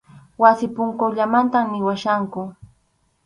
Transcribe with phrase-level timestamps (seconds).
[0.41, 2.41] Wasi punkullamanta nimuwachkanku.